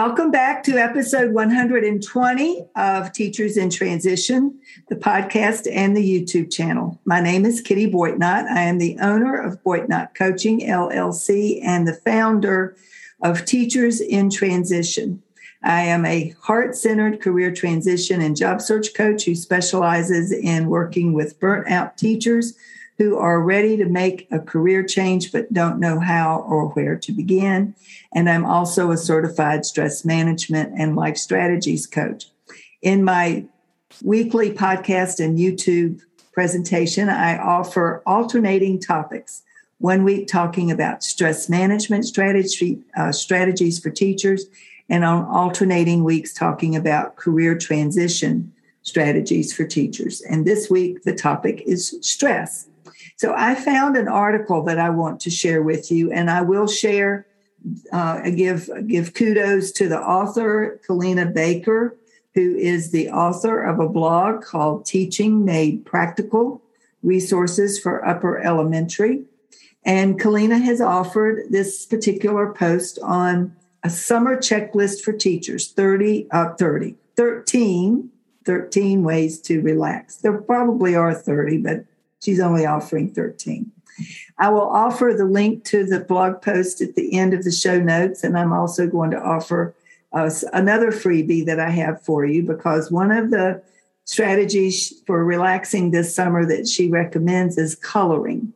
Welcome 0.00 0.30
back 0.30 0.62
to 0.62 0.78
episode 0.78 1.32
120 1.32 2.66
of 2.76 3.12
Teachers 3.12 3.56
in 3.56 3.68
Transition, 3.68 4.60
the 4.88 4.94
podcast 4.94 5.66
and 5.68 5.96
the 5.96 6.00
YouTube 6.00 6.52
channel. 6.52 7.00
My 7.04 7.20
name 7.20 7.44
is 7.44 7.60
Kitty 7.60 7.90
Boitnott. 7.90 8.44
I 8.44 8.60
am 8.60 8.78
the 8.78 8.96
owner 9.00 9.34
of 9.34 9.60
Boitnott 9.64 10.14
Coaching 10.14 10.60
LLC 10.60 11.58
and 11.64 11.88
the 11.88 11.94
founder 11.94 12.76
of 13.24 13.44
Teachers 13.44 14.00
in 14.00 14.30
Transition. 14.30 15.20
I 15.64 15.82
am 15.82 16.06
a 16.06 16.32
heart 16.42 16.76
centered 16.76 17.20
career 17.20 17.52
transition 17.52 18.20
and 18.20 18.36
job 18.36 18.60
search 18.60 18.94
coach 18.94 19.24
who 19.24 19.34
specializes 19.34 20.30
in 20.30 20.68
working 20.68 21.12
with 21.12 21.40
burnt 21.40 21.68
out 21.68 21.98
teachers 21.98 22.56
who 22.98 23.16
are 23.16 23.40
ready 23.40 23.76
to 23.76 23.84
make 23.84 24.26
a 24.30 24.40
career 24.40 24.82
change 24.82 25.30
but 25.30 25.52
don't 25.52 25.78
know 25.78 26.00
how 26.00 26.40
or 26.40 26.68
where 26.70 26.96
to 26.96 27.12
begin. 27.12 27.74
And 28.12 28.28
I'm 28.28 28.44
also 28.44 28.90
a 28.90 28.96
certified 28.96 29.64
stress 29.64 30.04
management 30.04 30.74
and 30.76 30.96
life 30.96 31.16
strategies 31.16 31.86
coach. 31.86 32.26
In 32.82 33.04
my 33.04 33.44
weekly 34.02 34.52
podcast 34.52 35.24
and 35.24 35.38
YouTube 35.38 36.00
presentation, 36.32 37.08
I 37.08 37.38
offer 37.38 38.02
alternating 38.04 38.80
topics. 38.80 39.42
One 39.78 40.02
week 40.02 40.26
talking 40.26 40.70
about 40.72 41.04
stress 41.04 41.48
management 41.48 42.04
strategy, 42.04 42.80
uh, 42.96 43.12
strategies 43.12 43.78
for 43.78 43.90
teachers, 43.90 44.46
and 44.88 45.04
on 45.04 45.24
alternating 45.24 46.02
weeks 46.02 46.32
talking 46.32 46.74
about 46.74 47.14
career 47.14 47.56
transition 47.56 48.52
strategies 48.82 49.52
for 49.52 49.64
teachers. 49.64 50.20
And 50.22 50.44
this 50.44 50.68
week, 50.68 51.02
the 51.04 51.14
topic 51.14 51.62
is 51.66 51.96
stress. 52.00 52.67
So 53.18 53.34
I 53.36 53.56
found 53.56 53.96
an 53.96 54.06
article 54.06 54.62
that 54.62 54.78
I 54.78 54.90
want 54.90 55.20
to 55.22 55.30
share 55.30 55.60
with 55.60 55.90
you, 55.90 56.12
and 56.12 56.30
I 56.30 56.42
will 56.42 56.68
share, 56.68 57.26
uh, 57.92 58.30
give 58.30 58.70
give 58.86 59.12
kudos 59.12 59.72
to 59.72 59.88
the 59.88 59.98
author, 59.98 60.80
Kalina 60.88 61.34
Baker, 61.34 61.96
who 62.34 62.54
is 62.54 62.92
the 62.92 63.10
author 63.10 63.60
of 63.60 63.80
a 63.80 63.88
blog 63.88 64.42
called 64.42 64.86
Teaching 64.86 65.44
Made 65.44 65.84
Practical 65.84 66.62
Resources 67.02 67.76
for 67.76 68.06
Upper 68.06 68.38
Elementary. 68.38 69.24
And 69.84 70.20
Kalina 70.20 70.62
has 70.62 70.80
offered 70.80 71.46
this 71.50 71.86
particular 71.86 72.52
post 72.52 73.00
on 73.02 73.56
a 73.82 73.90
summer 73.90 74.36
checklist 74.36 75.00
for 75.00 75.12
teachers 75.12 75.72
30, 75.72 76.28
uh, 76.30 76.54
30, 76.54 76.94
13, 77.16 78.10
13 78.44 79.02
ways 79.02 79.40
to 79.40 79.60
relax. 79.60 80.16
There 80.16 80.38
probably 80.40 80.94
are 80.94 81.12
30, 81.12 81.58
but 81.58 81.84
She's 82.22 82.40
only 82.40 82.66
offering 82.66 83.12
13. 83.12 83.70
I 84.38 84.50
will 84.50 84.68
offer 84.68 85.14
the 85.16 85.24
link 85.24 85.64
to 85.64 85.84
the 85.84 86.00
blog 86.00 86.42
post 86.42 86.80
at 86.80 86.94
the 86.94 87.18
end 87.18 87.34
of 87.34 87.44
the 87.44 87.50
show 87.50 87.80
notes, 87.80 88.22
and 88.22 88.38
I'm 88.38 88.52
also 88.52 88.86
going 88.86 89.10
to 89.10 89.20
offer 89.20 89.74
uh, 90.12 90.30
another 90.52 90.90
freebie 90.90 91.44
that 91.46 91.60
I 91.60 91.70
have 91.70 92.02
for 92.02 92.24
you 92.24 92.42
because 92.42 92.90
one 92.90 93.10
of 93.10 93.30
the 93.30 93.62
strategies 94.04 95.02
for 95.06 95.24
relaxing 95.24 95.90
this 95.90 96.14
summer 96.14 96.46
that 96.46 96.66
she 96.66 96.88
recommends 96.88 97.58
is 97.58 97.74
coloring, 97.74 98.52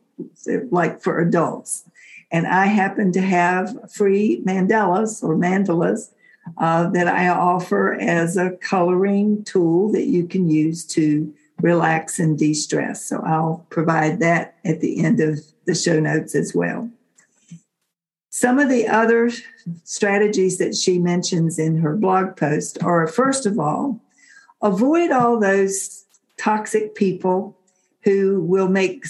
like 0.71 1.01
for 1.01 1.19
adults. 1.19 1.83
And 2.31 2.47
I 2.47 2.65
happen 2.65 3.11
to 3.11 3.21
have 3.21 3.91
free 3.91 4.41
mandalas 4.43 5.23
or 5.23 5.35
mandalas 5.35 6.09
uh, 6.57 6.89
that 6.89 7.07
I 7.07 7.27
offer 7.27 7.93
as 7.93 8.35
a 8.35 8.51
coloring 8.51 9.43
tool 9.43 9.91
that 9.91 10.05
you 10.05 10.27
can 10.27 10.49
use 10.49 10.83
to 10.87 11.31
relax 11.63 12.19
and 12.19 12.37
de 12.37 12.53
stress. 12.53 13.05
So 13.05 13.21
I'll 13.25 13.65
provide 13.69 14.19
that 14.19 14.57
at 14.65 14.81
the 14.81 15.03
end 15.03 15.21
of 15.21 15.39
the 15.65 15.73
show 15.73 15.99
notes 15.99 16.35
as 16.35 16.53
well. 16.53 16.89
Some 18.29 18.59
of 18.59 18.67
the 18.67 18.87
other 18.87 19.31
strategies 19.85 20.57
that 20.57 20.75
she 20.75 20.99
mentions 20.99 21.57
in 21.57 21.77
her 21.77 21.95
blog 21.95 22.35
post 22.35 22.83
are 22.83 23.07
first 23.07 23.45
of 23.45 23.57
all, 23.57 24.01
avoid 24.61 25.11
all 25.11 25.39
those 25.39 26.03
toxic 26.37 26.95
people 26.95 27.57
who 28.01 28.41
will 28.41 28.67
make 28.67 29.05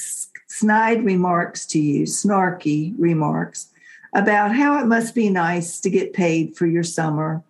snide 0.47 1.03
remarks 1.03 1.65
to 1.65 1.79
you, 1.79 2.03
snarky 2.03 2.93
remarks 2.99 3.69
about 4.13 4.55
how 4.55 4.79
it 4.79 4.85
must 4.85 5.15
be 5.15 5.27
nice 5.27 5.79
to 5.79 5.89
get 5.89 6.13
paid 6.13 6.55
for 6.55 6.67
your 6.67 6.83
summer 6.83 7.43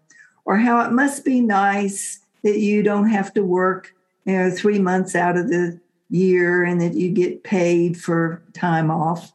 or 0.46 0.56
how 0.56 0.80
it 0.86 0.94
must 0.94 1.26
be 1.26 1.42
nice 1.42 2.22
that 2.44 2.60
you 2.60 2.82
don't 2.82 3.10
have 3.10 3.34
to 3.34 3.44
work 3.44 3.94
you 4.26 4.34
know, 4.34 4.52
three 4.52 4.80
months 4.80 5.16
out 5.16 5.38
of 5.38 5.50
the 5.50 5.80
year 6.10 6.64
and 6.64 6.80
that 6.80 6.94
you 6.94 7.10
get 7.10 7.44
paid 7.44 7.98
for 7.98 8.42
time 8.54 8.92
off. 8.92 9.32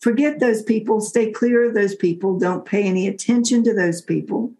Forget 0.00 0.40
those 0.40 0.62
people, 0.62 1.00
stay 1.00 1.30
clear 1.30 1.68
of 1.68 1.74
those 1.74 1.94
people, 1.94 2.38
don't 2.38 2.64
pay 2.64 2.84
any 2.84 3.06
attention 3.06 3.62
to 3.64 3.74
those 3.74 4.00
people 4.00 4.52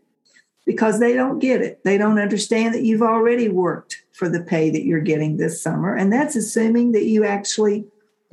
because 0.66 1.00
they 1.00 1.14
don't 1.14 1.38
get 1.38 1.62
it. 1.62 1.82
They 1.82 1.96
don't 1.96 2.18
understand 2.18 2.74
that 2.74 2.82
you've 2.82 3.02
already 3.02 3.48
worked 3.48 4.02
for 4.12 4.28
the 4.28 4.42
pay 4.42 4.68
that 4.70 4.84
you're 4.84 5.00
getting 5.00 5.38
this 5.38 5.60
summer. 5.60 5.96
And 5.96 6.12
that's 6.12 6.36
assuming 6.36 6.92
that 6.92 7.06
you 7.06 7.24
actually 7.24 7.86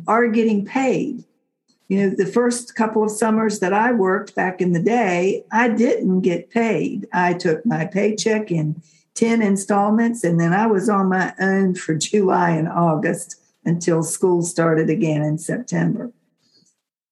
are 0.05 0.27
getting 0.27 0.65
paid. 0.65 1.23
You 1.87 2.01
know, 2.01 2.15
the 2.15 2.25
first 2.25 2.75
couple 2.75 3.03
of 3.03 3.11
summers 3.11 3.59
that 3.59 3.71
I 3.71 3.93
worked 3.93 4.35
back 4.35 4.61
in 4.61 4.73
the 4.73 4.81
day, 4.81 5.45
I 5.51 5.69
didn't 5.69 6.21
get 6.21 6.49
paid. 6.49 7.07
I 7.13 7.33
took 7.33 7.65
my 7.65 7.85
paycheck 7.85 8.51
in 8.51 8.81
10 9.17 9.41
installments. 9.41 10.23
And 10.23 10.39
then 10.39 10.53
I 10.53 10.67
was 10.67 10.87
on 10.87 11.09
my 11.09 11.33
own 11.39 11.75
for 11.75 11.95
July 11.97 12.51
and 12.51 12.69
August 12.69 13.41
until 13.65 14.03
school 14.03 14.43
started 14.43 14.89
again 14.89 15.23
in 15.23 15.37
September. 15.37 16.11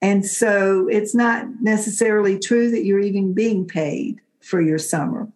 And 0.01 0.25
so 0.25 0.87
it's 0.87 1.15
not 1.15 1.47
necessarily 1.61 2.37
true 2.37 2.69
that 2.71 2.85
you're 2.85 2.99
even 2.99 3.33
being 3.33 3.67
paid 3.67 4.21
for 4.39 4.61
your 4.61 4.77
summer. 4.77 5.27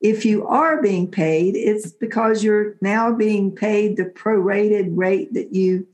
If 0.00 0.24
you 0.24 0.44
are 0.46 0.82
being 0.82 1.08
paid, 1.08 1.54
it's 1.54 1.92
because 1.92 2.42
you're 2.42 2.74
now 2.80 3.12
being 3.12 3.54
paid 3.54 3.96
the 3.96 4.06
prorated 4.06 4.88
rate 4.96 5.32
that 5.34 5.54
you 5.54 5.86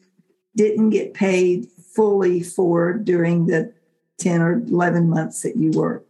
didn't 0.56 0.90
get 0.90 1.12
paid 1.12 1.68
fully 1.94 2.42
for 2.42 2.94
during 2.94 3.46
the 3.46 3.74
10 4.18 4.40
or 4.40 4.54
11 4.54 5.10
months 5.10 5.42
that 5.42 5.56
you 5.56 5.70
worked. 5.72 6.07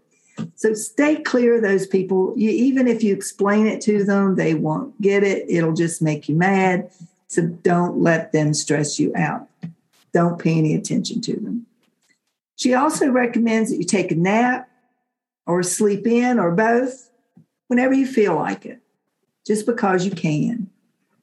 So 0.54 0.74
stay 0.74 1.16
clear 1.16 1.56
of 1.56 1.62
those 1.62 1.86
people. 1.86 2.34
You, 2.36 2.50
even 2.50 2.88
if 2.88 3.02
you 3.02 3.14
explain 3.14 3.66
it 3.66 3.80
to 3.82 4.04
them, 4.04 4.36
they 4.36 4.54
won't 4.54 5.00
get 5.00 5.22
it. 5.22 5.46
It'll 5.48 5.72
just 5.72 6.02
make 6.02 6.28
you 6.28 6.34
mad. 6.34 6.90
So 7.28 7.42
don't 7.46 8.00
let 8.00 8.32
them 8.32 8.54
stress 8.54 8.98
you 8.98 9.12
out. 9.14 9.48
Don't 10.12 10.38
pay 10.38 10.58
any 10.58 10.74
attention 10.74 11.20
to 11.22 11.34
them. 11.34 11.66
She 12.56 12.74
also 12.74 13.08
recommends 13.08 13.70
that 13.70 13.76
you 13.76 13.84
take 13.84 14.10
a 14.10 14.16
nap 14.16 14.68
or 15.46 15.62
sleep 15.62 16.06
in 16.06 16.38
or 16.38 16.50
both 16.50 17.10
whenever 17.68 17.94
you 17.94 18.06
feel 18.06 18.34
like 18.34 18.66
it, 18.66 18.80
just 19.46 19.66
because 19.66 20.04
you 20.04 20.10
can. 20.10 20.68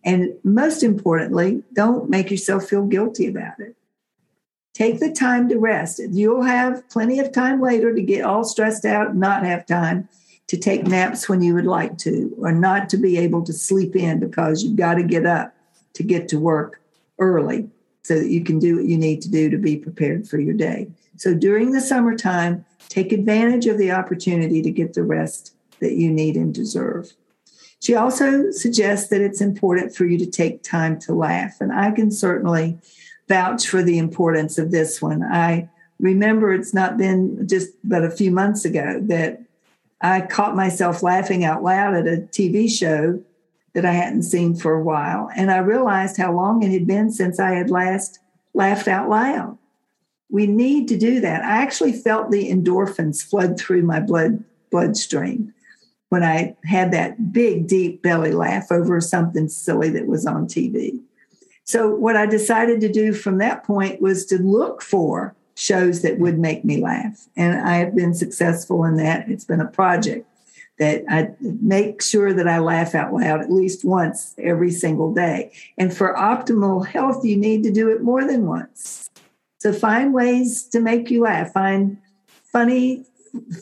And 0.04 0.36
most 0.44 0.84
importantly, 0.84 1.64
don't 1.74 2.10
make 2.10 2.30
yourself 2.32 2.70
feel 2.70 2.86
guilty 2.86 3.28
about 3.28 3.60
it. 3.60 3.76
Take 4.76 5.00
the 5.00 5.10
time 5.10 5.48
to 5.48 5.58
rest. 5.58 6.02
You'll 6.10 6.44
have 6.44 6.88
plenty 6.90 7.20
of 7.20 7.32
time 7.32 7.62
later 7.62 7.96
to 7.96 8.02
get 8.02 8.26
all 8.26 8.44
stressed 8.44 8.84
out 8.84 9.16
not 9.16 9.46
have 9.46 9.66
time 9.66 10.10
to 10.48 10.58
take 10.58 10.84
naps 10.84 11.30
when 11.30 11.42
you 11.42 11.56
would 11.56 11.66
like 11.66 11.98
to, 12.00 12.36
or 12.40 12.52
not 12.52 12.90
to 12.90 12.98
be 12.98 13.18
able 13.18 13.42
to 13.46 13.54
sleep 13.54 13.96
in 13.96 14.20
because 14.20 14.64
you've 14.64 14.76
got 14.76 14.96
to 14.96 15.04
get 15.04 15.26
up 15.26 15.56
to 15.94 16.04
get 16.04 16.28
to 16.28 16.40
work 16.40 16.82
early 17.20 17.70
so 18.04 18.20
that 18.20 18.30
you 18.30 18.44
can 18.44 18.60
do 18.60 18.76
what 18.76 18.86
you 18.86 18.98
need 18.98 19.22
to 19.22 19.32
do 19.32 19.50
to 19.50 19.58
be 19.58 19.78
prepared 19.78 20.28
for 20.28 20.40
your 20.40 20.54
day. 20.54 20.88
So 21.16 21.34
during 21.34 21.72
the 21.72 21.80
summertime, 21.80 22.66
take 22.90 23.14
advantage 23.14 23.68
of 23.68 23.78
the 23.78 23.92
opportunity 23.92 24.62
to 24.62 24.70
get 24.70 24.94
the 24.94 25.04
rest 25.04 25.56
that 25.80 25.94
you 25.94 26.12
need 26.12 26.36
and 26.36 26.54
deserve. 26.54 27.14
She 27.80 27.96
also 27.96 28.52
suggests 28.52 29.10
that 29.10 29.22
it's 29.22 29.42
important 29.42 29.96
for 29.96 30.06
you 30.06 30.18
to 30.18 30.30
take 30.30 30.64
time 30.64 31.00
to 31.00 31.14
laugh. 31.14 31.62
And 31.62 31.72
I 31.72 31.92
can 31.92 32.12
certainly 32.12 32.78
vouch 33.28 33.68
for 33.68 33.82
the 33.82 33.98
importance 33.98 34.58
of 34.58 34.72
this 34.72 35.02
one. 35.02 35.24
I 35.24 35.70
remember 36.00 36.54
it's 36.54 36.74
not 36.74 36.98
been 36.98 37.48
just 37.48 37.70
but 37.84 38.04
a 38.04 38.12
few 38.12 38.32
months 38.32 38.66
ago 38.66 39.00
that 39.04 39.42
I 40.02 40.22
caught 40.22 40.56
myself 40.56 41.02
laughing 41.02 41.44
out 41.44 41.64
loud 41.64 41.96
at 41.96 42.08
a 42.08 42.22
TV 42.22 42.70
show 42.70 43.22
that 43.74 43.86
I 43.86 43.92
hadn't 43.92 44.24
seen 44.24 44.56
for 44.56 44.74
a 44.74 44.84
while. 44.84 45.30
And 45.36 45.52
I 45.52 45.58
realized 45.58 46.18
how 46.18 46.34
long 46.34 46.64
it 46.64 46.72
had 46.72 46.88
been 46.88 47.12
since 47.12 47.40
I 47.40 47.52
had 47.52 47.70
last 47.70 48.20
laughed 48.54 48.88
out 48.88 49.10
loud. 49.10 49.58
We 50.30 50.48
need 50.48 50.88
to 50.90 50.98
do 50.98 51.20
that. 51.22 51.44
I 51.44 51.62
actually 51.62 51.94
felt 51.94 52.32
the 52.32 52.50
endorphins 52.50 53.24
flood 53.24 53.60
through 53.60 53.84
my 53.84 54.00
blood 54.00 54.44
bloodstream 54.72 55.54
when 56.10 56.24
I 56.24 56.56
had 56.64 56.92
that 56.92 57.34
big, 57.34 57.68
deep 57.68 58.02
belly 58.02 58.32
laugh 58.32 58.72
over 58.72 59.00
something 59.02 59.50
silly 59.50 59.90
that 59.90 60.08
was 60.08 60.26
on 60.26 60.48
TV. 60.48 61.02
So, 61.66 61.90
what 61.90 62.16
I 62.16 62.26
decided 62.28 62.80
to 62.82 62.92
do 62.92 63.12
from 63.12 63.40
that 63.40 63.64
point 63.64 64.02
was 64.02 64.26
to 64.28 64.38
look 64.38 64.82
for 64.82 65.36
shows 65.56 66.02
that 66.02 66.20
would 66.20 66.38
make 66.38 66.64
me 66.64 66.82
laugh. 66.82 67.28
And 67.36 67.60
I 67.60 67.78
have 67.78 67.96
been 67.96 68.14
successful 68.14 68.84
in 68.84 68.98
that. 68.98 69.30
It's 69.30 69.46
been 69.46 69.62
a 69.62 69.68
project 69.68 70.28
that 70.78 71.04
I 71.10 71.32
make 71.40 72.02
sure 72.02 72.34
that 72.34 72.48
I 72.48 72.60
laugh 72.60 72.94
out 72.94 73.14
loud 73.14 73.42
at 73.42 73.52
least 73.52 73.86
once 73.86 74.36
every 74.38 74.72
single 74.72 75.14
day. 75.14 75.52
And 75.78 75.96
for 75.96 76.14
optimal 76.14 76.86
health, 76.86 77.24
you 77.24 77.38
need 77.38 77.64
to 77.64 77.72
do 77.72 77.90
it 77.90 78.02
more 78.02 78.26
than 78.26 78.46
once. 78.46 79.10
So 79.60 79.72
find 79.72 80.14
ways 80.14 80.64
to 80.68 80.80
make 80.80 81.10
you 81.10 81.22
laugh. 81.22 81.54
Find 81.54 81.98
funny, 82.44 83.06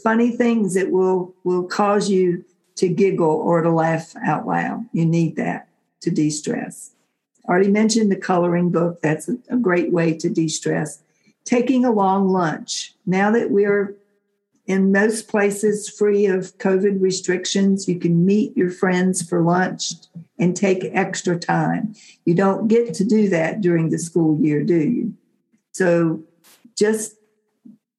funny 0.02 0.32
things 0.32 0.74
that 0.74 0.92
will 0.92 1.34
will 1.44 1.64
cause 1.64 2.10
you 2.10 2.44
to 2.76 2.90
giggle 2.90 3.30
or 3.30 3.62
to 3.62 3.70
laugh 3.70 4.16
out 4.26 4.48
loud. 4.48 4.86
You 4.92 5.06
need 5.06 5.36
that 5.36 5.70
to 6.02 6.10
de-stress. 6.10 6.92
Already 7.48 7.70
mentioned 7.70 8.12
the 8.12 8.16
coloring 8.16 8.70
book. 8.70 9.02
That's 9.02 9.30
a, 9.30 9.58
great 9.58 9.92
way 9.92 10.16
to 10.18 10.30
de-stress. 10.30 11.04
Taking 11.44 11.84
a 11.84 11.92
long 11.92 12.30
lunch. 12.30 12.94
Now 13.06 13.32
that 13.32 13.52
we're 13.52 13.96
in 14.66 14.94
most 14.94 15.28
places 15.28 15.90
free 15.90 16.26
of 16.26 16.58
COVID 16.58 17.02
restrictions, 17.02 17.88
you 17.88 18.00
can 18.00 18.26
meet 18.26 18.56
your 18.56 18.70
friends 18.70 19.22
for 19.22 19.42
lunch 19.42 19.92
and 20.40 20.56
take 20.56 20.86
extra 20.94 21.38
time. 21.38 21.94
You 22.26 22.34
don't 22.34 22.70
get 22.70 22.94
to 22.96 23.04
do 23.04 23.28
that 23.30 23.60
during 23.60 23.90
the 23.90 24.00
school 24.00 24.40
year, 24.40 24.64
do 24.64 24.78
you? 24.78 25.14
So 25.74 26.24
just 26.78 27.16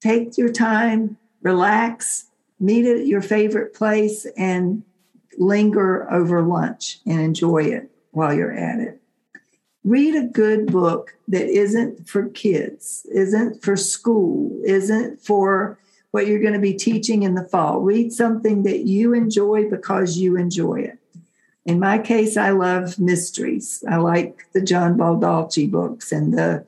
take 0.00 0.38
your 0.38 0.52
time, 0.52 1.18
relax, 1.42 2.26
meet 2.58 2.86
at 2.86 3.06
your 3.06 3.20
favorite 3.20 3.74
place, 3.74 4.26
and 4.38 4.82
linger 5.38 6.10
over 6.10 6.42
lunch 6.42 7.00
and 7.06 7.20
enjoy 7.20 7.64
it 7.64 7.90
while 8.12 8.32
you're 8.32 8.52
at 8.52 8.78
it. 8.78 9.00
Read 9.84 10.14
a 10.14 10.26
good 10.26 10.72
book 10.72 11.14
that 11.28 11.46
isn't 11.46 12.08
for 12.08 12.28
kids, 12.30 13.06
isn't 13.12 13.62
for 13.62 13.76
school, 13.76 14.50
isn't 14.64 15.20
for 15.20 15.78
what 16.10 16.26
you're 16.26 16.40
going 16.40 16.54
to 16.54 16.58
be 16.58 16.74
teaching 16.74 17.22
in 17.22 17.34
the 17.34 17.46
fall. 17.48 17.80
Read 17.80 18.12
something 18.12 18.62
that 18.62 18.86
you 18.86 19.12
enjoy 19.12 19.68
because 19.68 20.16
you 20.16 20.36
enjoy 20.36 20.76
it. 20.76 20.98
In 21.66 21.78
my 21.78 21.98
case, 21.98 22.36
I 22.36 22.50
love 22.50 22.98
mysteries. 22.98 23.82
I 23.88 23.96
like 23.96 24.46
the 24.52 24.60
John 24.60 24.96
Baldacci 24.96 25.70
books 25.70 26.12
and 26.12 26.32
the 26.32 26.64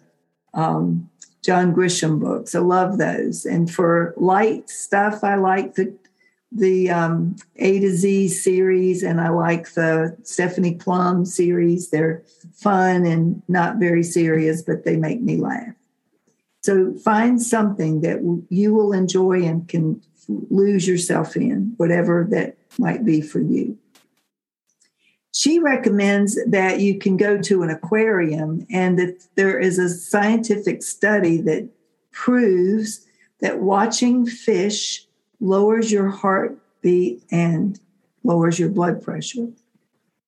um, 0.55 1.09
John 1.43 1.75
Grisham 1.75 2.19
books. 2.19 2.55
I 2.55 2.59
love 2.59 2.99
those. 2.99 3.45
And 3.45 3.71
for 3.71 4.15
light 4.17 4.69
stuff, 4.69 5.23
I 5.23 5.37
like 5.37 5.75
the 5.75 5.95
the 6.53 6.91
um, 6.91 7.37
A 7.57 7.81
to 7.81 7.91
Z 7.91 8.29
series, 8.29 9.03
and 9.03 9.21
I 9.21 9.29
like 9.31 9.73
the 9.73 10.17
Stephanie 10.23 10.77
Plum 10.77 11.25
series. 11.25 11.91
They're 11.91 12.23
fun 12.55 13.05
and 13.05 13.43
not 13.49 13.77
very 13.77 14.03
serious, 14.03 14.63
but 14.63 14.85
they 14.85 14.97
make 14.97 15.21
me 15.21 15.37
laugh. 15.37 15.75
So 16.63 16.95
find 16.95 17.41
something 17.41 18.01
that 18.01 18.19
you 18.49 18.75
will 18.75 18.93
enjoy 18.93 19.45
and 19.45 19.69
can 19.69 20.03
lose 20.29 20.87
yourself 20.87 21.37
in, 21.37 21.75
whatever 21.77 22.27
that 22.31 22.57
might 22.79 23.05
be 23.05 23.21
for 23.21 23.41
you. 23.41 23.79
She 25.33 25.59
recommends 25.59 26.39
that 26.47 26.81
you 26.81 26.99
can 26.99 27.17
go 27.17 27.41
to 27.43 27.63
an 27.63 27.71
aquarium 27.71 28.67
and 28.71 28.99
that 28.99 29.27
there 29.35 29.61
is 29.61 29.79
a 29.79 29.89
scientific 29.89 30.83
study 30.83 31.41
that 31.43 31.69
proves 32.11 33.07
that 33.41 33.61
watching 33.61 34.27
fish 34.27 35.06
lowers 35.41 35.93
your 35.93 36.09
heartbeat 36.09 37.23
and 37.31 37.79
lowers 38.25 38.59
your 38.59 38.69
blood 38.69 39.03
pressure. 39.03 39.49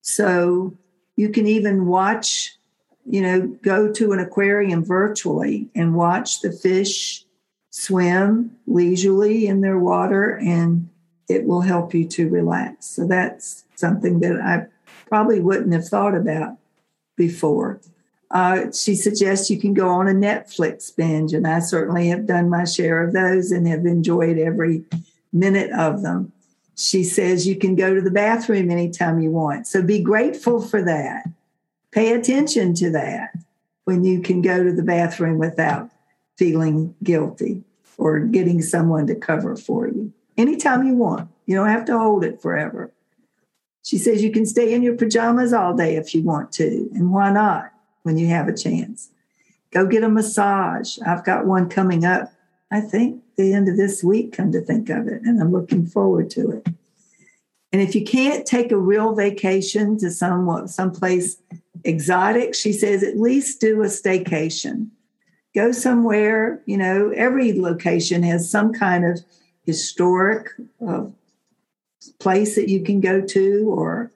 So 0.01 0.77
you 1.17 1.29
can 1.31 1.47
even 1.47 1.87
watch, 1.87 2.57
you 3.05 3.23
know, 3.23 3.47
go 3.63 3.93
to 3.93 4.13
an 4.13 4.21
aquarium 4.21 4.85
virtually 4.85 5.69
and 5.75 5.95
watch 5.95 6.41
the 6.41 6.53
fish 6.53 7.25
swim 7.71 8.57
leisurely 8.67 9.47
in 9.47 9.61
their 9.61 9.79
water 9.79 10.39
and 10.39 10.89
it 11.29 11.45
will 11.45 11.61
help 11.61 11.95
you 11.95 12.07
to 12.09 12.29
relax. 12.29 12.87
So 12.87 13.07
that's 13.07 13.65
something 13.75 14.21
that 14.21 14.41
I 14.41 14.67
probably 15.07 15.41
wouldn't 15.41 15.73
have 15.73 15.87
thought 15.87 16.15
about 16.15 16.57
before. 17.17 17.81
Uh, 18.31 18.71
she 18.73 18.95
suggests 18.95 19.49
you 19.49 19.59
can 19.59 19.73
go 19.73 19.89
on 19.89 20.09
a 20.09 20.13
Netflix 20.13 20.95
binge, 20.95 21.33
and 21.33 21.47
I 21.47 21.61
certainly 21.61 22.09
have 22.09 22.27
done 22.27 22.51
my 22.51 22.65
share 22.65 23.03
of 23.03 23.13
those 23.13 23.51
and 23.51 23.67
have 23.67 23.87
enjoyed 23.87 24.39
every 24.39 24.85
minute 25.33 25.71
of 25.73 26.03
them. 26.03 26.33
She 26.77 27.05
says 27.05 27.47
you 27.47 27.57
can 27.57 27.75
go 27.75 27.95
to 27.95 28.01
the 28.01 28.11
bathroom 28.11 28.71
anytime 28.71 29.21
you 29.21 29.31
want. 29.31 29.67
So 29.67 29.83
be 29.83 30.01
grateful 30.01 30.61
for 30.61 30.83
that. 30.83 31.27
Pay 31.91 32.13
attention 32.13 32.75
to 32.75 32.91
that 32.91 33.31
when 33.85 34.05
you 34.05 34.21
can 34.21 34.43
go 34.43 34.63
to 34.63 34.73
the 34.73 34.83
bathroom 34.83 35.39
without 35.39 35.91
feeling 36.37 36.95
guilty 37.03 37.65
or 37.97 38.21
getting 38.21 38.63
someone 38.63 39.07
to 39.07 39.15
cover 39.15 39.57
for 39.57 39.89
you. 39.89 40.13
Anytime 40.37 40.87
you 40.87 40.95
want. 40.95 41.29
You 41.47 41.57
don't 41.57 41.69
have 41.69 41.87
to 41.87 41.99
hold 41.99 42.25
it 42.25 42.43
forever. 42.43 42.93
She 43.83 43.97
says 43.97 44.23
you 44.23 44.31
can 44.31 44.45
stay 44.45 44.75
in 44.75 44.83
your 44.83 44.97
pajamas 44.97 45.55
all 45.55 45.75
day 45.75 45.97
if 45.97 46.15
you 46.15 46.23
want 46.23 46.53
to. 46.53 46.91
And 46.95 47.11
why 47.11 47.33
not? 47.33 47.73
When 48.09 48.17
you 48.17 48.29
have 48.29 48.49
a 48.49 48.57
chance. 48.57 49.11
Go 49.71 49.87
get 49.87 50.03
a 50.03 50.09
massage. 50.09 50.99
I've 51.07 51.27
got 51.27 51.45
one 51.45 51.69
coming 51.69 52.07
up, 52.07 52.33
I 52.71 52.81
think, 52.81 53.23
the 53.37 53.53
end 53.53 53.69
of 53.69 53.77
this 53.77 54.03
week, 54.03 54.33
come 54.33 54.51
to 54.53 54.63
think 54.63 54.89
of 54.89 55.07
it, 55.09 55.21
and 55.25 55.39
I'm 55.39 55.53
looking 55.53 55.85
forward 55.85 56.31
to 56.31 56.53
it. 56.53 56.69
And 57.71 57.83
if 57.83 57.95
you 57.95 58.03
can't 58.03 58.47
take 58.47 58.73
a 58.73 58.79
real 58.79 59.15
vacation 59.15 59.99
to 59.99 60.11
some 60.11 60.67
someplace 60.69 61.37
exotic, 61.85 62.55
she 62.55 62.73
says 62.73 63.03
at 63.03 63.21
least 63.21 63.61
do 63.61 63.83
a 63.83 63.89
staycation. 63.89 64.89
Go 65.55 65.71
somewhere, 65.71 66.63
you 66.65 66.79
know, 66.79 67.11
every 67.11 67.61
location 67.61 68.23
has 68.23 68.51
some 68.51 68.73
kind 68.73 69.05
of 69.05 69.21
historic 69.67 70.49
uh, 70.87 71.09
place 72.21 72.55
that 72.55 72.71
you 72.71 72.83
can 72.83 73.01
go 73.01 73.21
to 73.21 73.69
or 73.69 74.11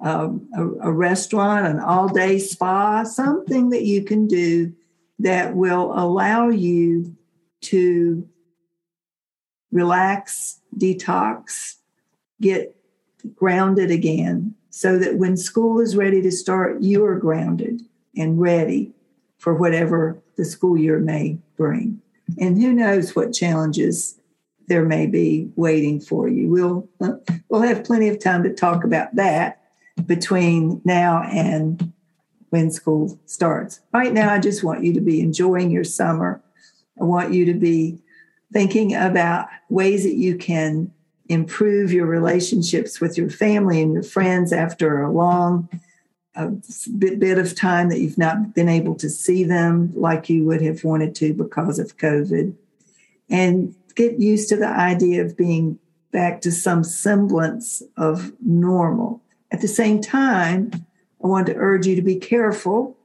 um, 0.00 0.48
a, 0.54 0.88
a 0.88 0.92
restaurant, 0.92 1.66
an 1.66 1.80
all 1.80 2.08
day 2.08 2.38
spa, 2.38 3.02
something 3.02 3.70
that 3.70 3.84
you 3.84 4.04
can 4.04 4.26
do 4.26 4.72
that 5.18 5.54
will 5.54 5.92
allow 5.98 6.48
you 6.48 7.16
to 7.60 8.28
relax, 9.72 10.60
detox, 10.76 11.76
get 12.40 12.76
grounded 13.34 13.90
again, 13.90 14.54
so 14.70 14.98
that 14.98 15.16
when 15.16 15.36
school 15.36 15.80
is 15.80 15.96
ready 15.96 16.22
to 16.22 16.30
start, 16.30 16.80
you 16.80 17.04
are 17.04 17.18
grounded 17.18 17.82
and 18.16 18.40
ready 18.40 18.92
for 19.38 19.54
whatever 19.54 20.22
the 20.36 20.44
school 20.44 20.78
year 20.78 20.98
may 21.00 21.38
bring. 21.56 22.00
And 22.38 22.60
who 22.60 22.72
knows 22.72 23.16
what 23.16 23.32
challenges 23.32 24.18
there 24.68 24.84
may 24.84 25.06
be 25.06 25.50
waiting 25.56 26.00
for 26.00 26.28
you. 26.28 26.48
We'll 26.48 26.88
we'll 27.48 27.62
have 27.62 27.84
plenty 27.84 28.08
of 28.08 28.20
time 28.20 28.42
to 28.44 28.54
talk 28.54 28.84
about 28.84 29.16
that 29.16 29.57
between 30.06 30.80
now 30.84 31.22
and 31.22 31.92
when 32.50 32.70
school 32.70 33.18
starts. 33.26 33.80
Right 33.92 34.12
now, 34.12 34.32
I 34.32 34.38
just 34.38 34.64
want 34.64 34.84
you 34.84 34.92
to 34.94 35.00
be 35.00 35.20
enjoying 35.20 35.70
your 35.70 35.84
summer. 35.84 36.42
I 37.00 37.04
want 37.04 37.32
you 37.32 37.44
to 37.46 37.54
be 37.54 37.98
thinking 38.52 38.94
about 38.94 39.48
ways 39.68 40.04
that 40.04 40.14
you 40.14 40.36
can 40.36 40.92
improve 41.28 41.92
your 41.92 42.06
relationships 42.06 43.00
with 43.00 43.18
your 43.18 43.28
family 43.28 43.82
and 43.82 43.92
your 43.92 44.02
friends 44.02 44.52
after 44.52 45.02
a 45.02 45.12
long 45.12 45.68
a 46.34 46.52
bit, 46.96 47.18
bit 47.18 47.36
of 47.36 47.54
time 47.54 47.88
that 47.88 48.00
you've 48.00 48.16
not 48.16 48.54
been 48.54 48.68
able 48.68 48.94
to 48.94 49.10
see 49.10 49.42
them 49.42 49.92
like 49.94 50.30
you 50.30 50.44
would 50.44 50.62
have 50.62 50.84
wanted 50.84 51.14
to 51.16 51.34
because 51.34 51.78
of 51.78 51.96
COVID. 51.96 52.54
And 53.28 53.74
get 53.96 54.20
used 54.20 54.48
to 54.50 54.56
the 54.56 54.68
idea 54.68 55.24
of 55.24 55.36
being 55.36 55.78
back 56.12 56.40
to 56.42 56.52
some 56.52 56.84
semblance 56.84 57.82
of 57.96 58.32
normal. 58.40 59.20
At 59.50 59.60
the 59.60 59.68
same 59.68 60.00
time, 60.00 60.70
I 61.22 61.26
want 61.26 61.46
to 61.46 61.56
urge 61.56 61.86
you 61.86 61.96
to 61.96 62.02
be 62.02 62.16
careful 62.16 62.96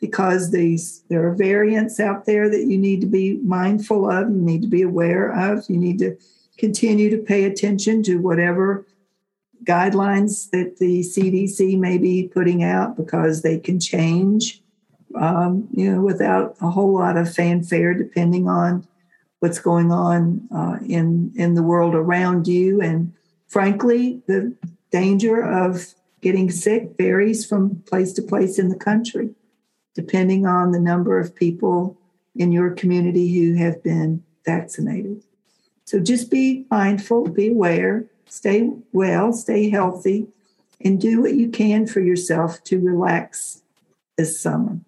because 0.00 0.50
these 0.50 1.02
there 1.08 1.26
are 1.26 1.34
variants 1.34 2.00
out 2.00 2.24
there 2.24 2.48
that 2.48 2.64
you 2.64 2.78
need 2.78 3.00
to 3.02 3.06
be 3.06 3.36
mindful 3.42 4.10
of, 4.10 4.30
you 4.30 4.36
need 4.36 4.62
to 4.62 4.68
be 4.68 4.82
aware 4.82 5.30
of, 5.30 5.68
you 5.68 5.76
need 5.76 5.98
to 5.98 6.16
continue 6.56 7.10
to 7.10 7.18
pay 7.18 7.44
attention 7.44 8.02
to 8.04 8.16
whatever 8.16 8.86
guidelines 9.64 10.50
that 10.50 10.78
the 10.78 11.00
CDC 11.00 11.78
may 11.78 11.98
be 11.98 12.28
putting 12.28 12.62
out 12.62 12.96
because 12.96 13.42
they 13.42 13.58
can 13.58 13.78
change, 13.78 14.62
um, 15.14 15.68
you 15.72 15.90
know, 15.90 16.00
without 16.00 16.56
a 16.62 16.70
whole 16.70 16.94
lot 16.94 17.16
of 17.16 17.32
fanfare, 17.32 17.92
depending 17.94 18.48
on 18.48 18.86
what's 19.40 19.58
going 19.58 19.90
on 19.90 20.48
uh, 20.54 20.78
in 20.86 21.32
in 21.36 21.54
the 21.54 21.62
world 21.62 21.94
around 21.94 22.46
you. 22.46 22.80
And 22.80 23.12
frankly, 23.48 24.22
the 24.26 24.54
danger 24.90 25.42
of 25.42 25.94
getting 26.20 26.50
sick 26.50 26.90
varies 26.98 27.46
from 27.46 27.82
place 27.86 28.12
to 28.14 28.22
place 28.22 28.58
in 28.58 28.68
the 28.68 28.76
country, 28.76 29.30
depending 29.94 30.46
on 30.46 30.72
the 30.72 30.80
number 30.80 31.18
of 31.18 31.34
people 31.34 31.96
in 32.34 32.52
your 32.52 32.70
community 32.70 33.32
who 33.34 33.54
have 33.54 33.82
been 33.82 34.22
vaccinated. 34.44 35.22
So 35.84 35.98
just 35.98 36.30
be 36.30 36.66
mindful, 36.70 37.28
be 37.28 37.48
aware, 37.48 38.06
stay 38.26 38.70
well, 38.92 39.32
stay 39.32 39.70
healthy, 39.70 40.28
and 40.80 41.00
do 41.00 41.20
what 41.20 41.34
you 41.34 41.48
can 41.48 41.86
for 41.86 42.00
yourself 42.00 42.62
to 42.64 42.78
relax 42.78 43.62
this 44.16 44.40
summer 44.40 44.78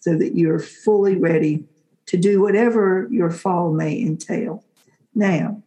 so 0.00 0.16
that 0.16 0.36
you're 0.36 0.58
fully 0.58 1.16
ready 1.16 1.64
to 2.06 2.16
do 2.16 2.42
whatever 2.42 3.08
your 3.10 3.30
fall 3.30 3.72
may 3.72 4.00
entail. 4.00 4.64
Now, 5.14 5.62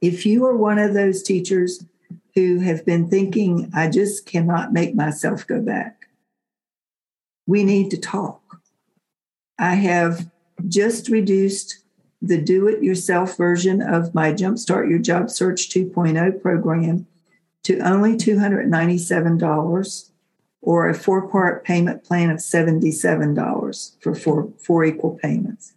if 0.00 0.24
you 0.24 0.46
are 0.46 0.56
one 0.56 0.78
of 0.78 0.94
those 0.94 1.22
teachers 1.22 1.84
who 2.36 2.60
have 2.60 2.84
been 2.84 3.08
thinking, 3.08 3.72
I 3.74 3.88
just 3.88 4.26
cannot 4.26 4.72
make 4.72 4.94
myself 4.94 5.46
go 5.46 5.60
back, 5.60 6.06
we 7.46 7.64
need 7.64 7.90
to 7.90 7.98
talk. 7.98 8.60
I 9.58 9.74
have 9.74 10.30
just 10.68 11.08
reduced 11.08 11.82
the 12.20 12.40
do 12.40 12.68
it 12.68 12.82
yourself 12.82 13.36
version 13.36 13.80
of 13.80 14.14
my 14.14 14.32
Jumpstart 14.32 14.88
Your 14.88 14.98
Job 14.98 15.30
Search 15.30 15.70
2.0 15.70 16.42
program 16.42 17.06
to 17.64 17.78
only 17.80 18.16
$297 18.16 20.10
or 20.60 20.88
a 20.88 20.94
four 20.94 21.28
part 21.28 21.64
payment 21.64 22.04
plan 22.04 22.30
of 22.30 22.38
$77 22.38 24.02
for 24.02 24.14
four, 24.14 24.52
four 24.58 24.84
equal 24.84 25.18
payments. 25.22 25.72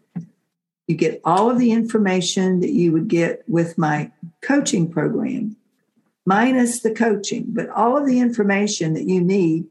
You 0.88 0.96
get 0.96 1.22
all 1.24 1.50
of 1.50 1.60
the 1.60 1.72
information 1.72 2.60
that 2.62 2.72
you 2.72 2.92
would 2.92 3.08
get 3.08 3.44
with 3.48 3.78
my 3.78 4.12
coaching 4.42 4.92
program, 4.92 5.56
minus 6.29 6.81
the 6.81 6.93
coaching, 6.93 7.45
but 7.48 7.67
all 7.71 7.98
of 7.98 8.05
the 8.05 8.19
information 8.19 8.93
that 8.93 9.07
you 9.07 9.19
need 9.19 9.65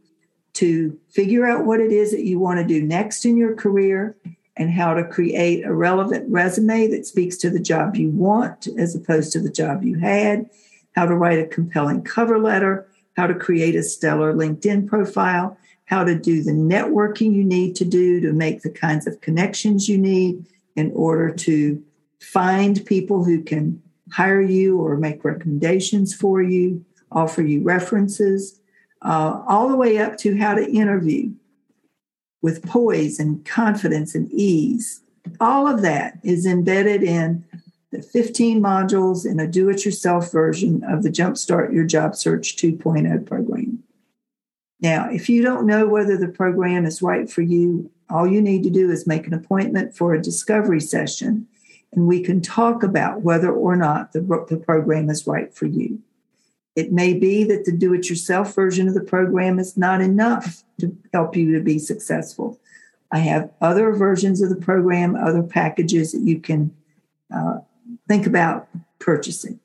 to 0.55 0.99
figure 1.09 1.47
out 1.47 1.65
what 1.65 1.79
it 1.79 1.93
is 1.93 2.11
that 2.11 2.25
you 2.25 2.37
want 2.41 2.59
to 2.59 2.67
do 2.67 2.83
next 2.83 3.25
in 3.25 3.37
your 3.37 3.55
career 3.55 4.17
and 4.57 4.73
how 4.73 4.93
to 4.93 5.05
create 5.05 5.65
a 5.65 5.73
relevant 5.73 6.29
resume 6.29 6.89
that 6.89 7.07
speaks 7.07 7.37
to 7.37 7.49
the 7.49 7.61
job 7.61 7.95
you 7.95 8.11
want 8.11 8.67
as 8.77 8.97
opposed 8.97 9.31
to 9.33 9.39
the 9.39 9.53
job 9.53 9.85
you 9.85 10.01
had, 10.01 10.51
how 10.97 11.07
to 11.07 11.15
write 11.15 11.39
a 11.39 11.47
compelling 11.47 12.03
cover 12.03 12.41
letter, 12.41 12.89
how 13.17 13.29
to 13.29 13.37
create 13.37 13.77
a 13.77 13.83
stellar 13.85 14.35
LinkedIn 14.35 14.89
profile, 14.89 15.57
how 15.85 16.03
to 16.03 16.19
do 16.19 16.43
the 16.43 16.51
networking 16.51 17.33
you 17.33 17.45
need 17.45 17.77
to 17.77 17.85
do 17.85 18.21
to 18.21 18.33
make 18.33 18.63
the 18.63 18.71
kinds 18.71 19.07
of 19.07 19.21
connections 19.21 19.89
you 19.89 19.97
need 19.97 20.45
in 20.75 20.91
order 20.97 21.33
to 21.33 21.81
find 22.19 22.85
people 22.85 23.23
who 23.23 23.45
can 23.45 23.81
hire 24.13 24.41
you 24.41 24.81
or 24.81 24.97
make 24.97 25.25
recommendations 25.25 26.15
for 26.15 26.43
you, 26.43 26.85
offer 27.13 27.43
you 27.43 27.63
references, 27.63 28.61
uh, 29.03 29.43
all 29.47 29.69
the 29.69 29.77
way 29.77 29.99
up 29.99 30.19
to 30.19 30.37
how 30.37 30.55
to 30.55 30.71
interview 30.71 31.31
with 32.43 32.65
poise 32.65 33.19
and 33.19 33.45
confidence 33.45 34.15
and 34.15 34.31
ease. 34.33 35.03
All 35.41 35.67
of 35.67 35.83
that 35.83 36.19
is 36.23 36.47
embedded 36.47 37.03
in 37.03 37.45
the 37.91 38.03
15 38.03 38.61
modules 38.61 39.25
in 39.25 39.41
a 39.41 39.47
do 39.47 39.69
it 39.71 39.85
yourself 39.85 40.31
version 40.31 40.85
of 40.85 41.03
the 41.03 41.11
Jumpstart 41.11 41.73
Your 41.73 41.85
Job 41.85 42.15
Search 42.15 42.57
2.0 42.57 43.27
program. 43.27 43.83
Now, 44.81 45.11
if 45.11 45.29
you 45.29 45.43
don't 45.43 45.67
know 45.67 45.89
whether 45.89 46.17
the 46.17 46.29
program 46.29 46.85
is 46.85 47.03
right 47.03 47.29
for 47.29 47.43
you, 47.43 47.91
all 48.11 48.27
you 48.27 48.41
need 48.41 48.63
to 48.63 48.71
do 48.71 48.91
is 48.91 49.07
make 49.07 49.27
an 49.27 49.35
appointment 49.35 49.97
for 49.97 50.15
a 50.15 50.23
discovery 50.23 50.81
session, 50.81 51.47
and 51.93 52.07
we 52.07 52.23
can 52.23 52.41
talk 52.41 52.83
about 52.83 53.23
whether 53.23 53.51
or 53.51 53.77
not 53.77 54.13
the, 54.13 54.21
the 54.49 54.57
program 54.57 55.09
is 55.11 55.27
right 55.27 55.53
for 55.55 55.67
you. 55.67 56.01
It 56.77 56.93
may 56.93 57.15
be 57.15 57.45
that 57.45 57.65
the 57.65 57.73
do 57.73 57.93
it 57.95 58.09
yourself 58.09 58.55
version 58.55 58.87
of 58.87 58.95
the 58.95 59.01
program 59.01 59.59
is 59.59 59.77
not 59.77 60.01
enough 60.01 60.63
to 60.81 60.97
help 61.13 61.35
you 61.35 61.53
to 61.57 61.61
be 61.61 61.79
successful. 61.79 62.61
I 63.11 63.19
have 63.19 63.51
other 63.61 63.93
versions 63.93 64.43
of 64.43 64.51
the 64.51 64.57
program, 64.57 65.17
other 65.17 65.43
packages 65.43 66.13
that 66.13 66.21
you 66.21 66.39
can 66.39 66.75
uh, 67.35 67.59
think 68.07 68.27
about 68.27 68.69
purchasing. 68.99 69.59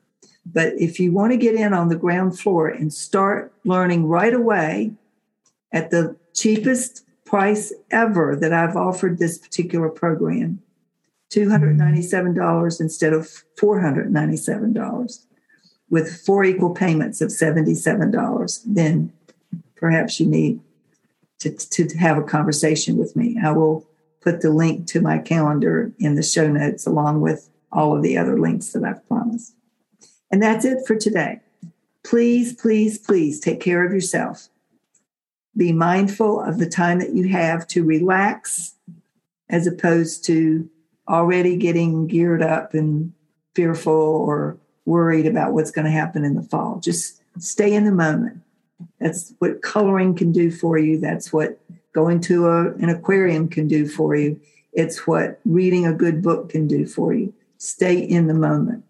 But 0.45 0.73
if 0.79 0.99
you 0.99 1.11
want 1.11 1.31
to 1.33 1.37
get 1.37 1.55
in 1.55 1.73
on 1.73 1.89
the 1.89 1.95
ground 1.95 2.39
floor 2.39 2.67
and 2.67 2.93
start 2.93 3.53
learning 3.63 4.07
right 4.07 4.33
away 4.33 4.93
at 5.71 5.91
the 5.91 6.15
cheapest 6.33 7.05
price 7.25 7.73
ever 7.91 8.35
that 8.35 8.53
I've 8.53 8.75
offered 8.75 9.17
this 9.17 9.37
particular 9.37 9.89
program, 9.89 10.61
$297 11.33 12.81
instead 12.81 13.13
of 13.13 13.43
$497 13.59 15.25
with 15.89 16.21
four 16.25 16.43
equal 16.43 16.73
payments 16.73 17.21
of 17.21 17.29
$77, 17.29 18.61
then 18.65 19.13
perhaps 19.75 20.19
you 20.19 20.25
need 20.27 20.59
to, 21.39 21.51
to 21.51 21.97
have 21.97 22.17
a 22.17 22.23
conversation 22.23 22.97
with 22.97 23.15
me. 23.15 23.37
I 23.43 23.51
will 23.51 23.87
put 24.21 24.41
the 24.41 24.49
link 24.49 24.87
to 24.87 25.01
my 25.01 25.17
calendar 25.17 25.91
in 25.99 26.15
the 26.15 26.23
show 26.23 26.49
notes 26.49 26.87
along 26.87 27.21
with 27.21 27.49
all 27.71 27.95
of 27.95 28.03
the 28.03 28.17
other 28.17 28.39
links 28.39 28.71
that 28.71 28.83
I've 28.83 29.05
promised. 29.07 29.53
And 30.31 30.41
that's 30.41 30.65
it 30.65 30.79
for 30.87 30.95
today. 30.95 31.41
Please, 32.03 32.53
please, 32.53 32.97
please 32.97 33.39
take 33.39 33.59
care 33.59 33.85
of 33.85 33.93
yourself. 33.93 34.49
Be 35.55 35.71
mindful 35.71 36.41
of 36.41 36.57
the 36.57 36.69
time 36.69 36.99
that 36.99 37.13
you 37.13 37.27
have 37.27 37.67
to 37.67 37.83
relax 37.83 38.75
as 39.49 39.67
opposed 39.67 40.25
to 40.25 40.69
already 41.07 41.57
getting 41.57 42.07
geared 42.07 42.41
up 42.41 42.73
and 42.73 43.13
fearful 43.55 43.93
or 43.93 44.57
worried 44.85 45.25
about 45.25 45.53
what's 45.53 45.71
going 45.71 45.85
to 45.85 45.91
happen 45.91 46.23
in 46.23 46.35
the 46.35 46.41
fall. 46.41 46.79
Just 46.79 47.21
stay 47.39 47.73
in 47.73 47.85
the 47.85 47.91
moment. 47.91 48.41
That's 48.99 49.33
what 49.39 49.61
coloring 49.61 50.15
can 50.15 50.31
do 50.31 50.51
for 50.51 50.77
you. 50.77 50.99
That's 50.99 51.31
what 51.31 51.59
going 51.93 52.19
to 52.21 52.47
a, 52.47 52.73
an 52.75 52.89
aquarium 52.89 53.47
can 53.47 53.67
do 53.67 53.87
for 53.87 54.15
you. 54.15 54.39
It's 54.73 55.05
what 55.05 55.39
reading 55.45 55.85
a 55.85 55.93
good 55.93 56.21
book 56.21 56.49
can 56.49 56.67
do 56.67 56.85
for 56.85 57.13
you 57.13 57.33
stay 57.63 57.97
in 57.97 58.27
the 58.27 58.33
moment 58.33 58.83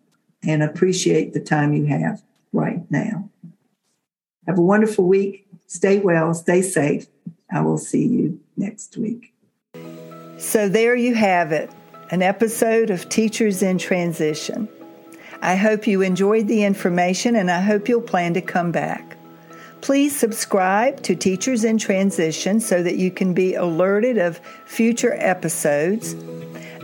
and 0.43 0.63
appreciate 0.63 1.33
the 1.33 1.39
time 1.39 1.73
you 1.73 1.85
have 1.85 2.23
right 2.51 2.89
now. 2.89 3.29
Have 4.47 4.57
a 4.57 4.61
wonderful 4.61 5.05
week. 5.05 5.45
Stay 5.67 5.99
well, 5.99 6.33
stay 6.33 6.63
safe. 6.63 7.05
I 7.51 7.61
will 7.61 7.77
see 7.77 8.05
you 8.05 8.39
next 8.57 8.97
week. 8.97 9.31
So, 10.37 10.67
there 10.67 10.95
you 10.95 11.13
have 11.13 11.51
it 11.51 11.69
an 12.13 12.21
episode 12.21 12.91
of 12.91 13.09
Teachers 13.09 13.63
in 13.63 13.79
Transition. 13.79 14.69
I 15.41 15.55
hope 15.55 15.87
you 15.87 16.03
enjoyed 16.03 16.47
the 16.47 16.63
information 16.63 17.35
and 17.35 17.49
I 17.49 17.59
hope 17.59 17.89
you'll 17.89 18.03
plan 18.03 18.35
to 18.35 18.41
come 18.41 18.71
back. 18.71 19.17
Please 19.81 20.15
subscribe 20.15 21.01
to 21.01 21.15
Teachers 21.15 21.63
in 21.63 21.79
Transition 21.79 22.59
so 22.59 22.83
that 22.83 22.97
you 22.97 23.09
can 23.09 23.33
be 23.33 23.55
alerted 23.55 24.19
of 24.19 24.39
future 24.65 25.15
episodes. 25.15 26.13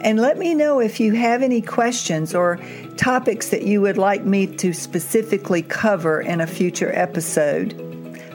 And 0.01 0.19
let 0.19 0.39
me 0.39 0.55
know 0.55 0.79
if 0.79 0.99
you 0.99 1.13
have 1.13 1.43
any 1.43 1.61
questions 1.61 2.33
or 2.33 2.59
topics 2.97 3.49
that 3.49 3.61
you 3.61 3.81
would 3.81 3.99
like 3.99 4.25
me 4.25 4.47
to 4.47 4.73
specifically 4.73 5.61
cover 5.61 6.21
in 6.21 6.41
a 6.41 6.47
future 6.47 6.91
episode. 6.91 7.79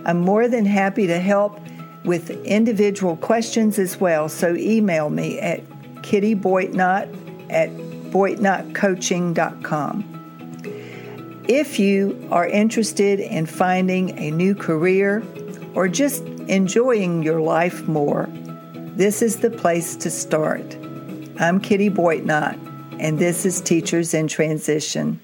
I'm 0.06 0.20
more 0.20 0.46
than 0.46 0.64
happy 0.64 1.08
to 1.08 1.18
help 1.18 1.58
with 2.04 2.30
individual 2.44 3.16
questions 3.16 3.80
as 3.80 3.98
well, 3.98 4.28
so 4.28 4.54
email 4.54 5.10
me 5.10 5.40
at 5.40 5.73
kittyboitnott 6.04 7.08
at 7.50 7.70
boitnottcoaching.com. 8.12 10.04
If 11.48 11.78
you 11.78 12.28
are 12.30 12.46
interested 12.46 13.20
in 13.20 13.46
finding 13.46 14.18
a 14.18 14.30
new 14.30 14.54
career 14.54 15.24
or 15.74 15.88
just 15.88 16.22
enjoying 16.48 17.22
your 17.22 17.40
life 17.40 17.88
more, 17.88 18.28
this 18.96 19.22
is 19.22 19.38
the 19.38 19.50
place 19.50 19.96
to 19.96 20.10
start. 20.10 20.76
I'm 21.40 21.58
Kitty 21.58 21.90
Boitnott, 21.90 22.58
and 23.00 23.18
this 23.18 23.44
is 23.44 23.60
Teachers 23.60 24.14
in 24.14 24.28
Transition. 24.28 25.20